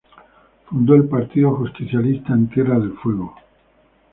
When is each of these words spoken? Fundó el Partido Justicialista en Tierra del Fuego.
Fundó 0.65 0.95
el 0.95 1.07
Partido 1.07 1.55
Justicialista 1.57 2.33
en 2.33 2.49
Tierra 2.49 2.79
del 2.79 2.93
Fuego. 2.93 3.35